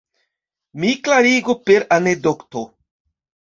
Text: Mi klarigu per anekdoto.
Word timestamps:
Mi 0.85 0.93
klarigu 1.09 1.57
per 1.69 1.87
anekdoto. 2.01 2.67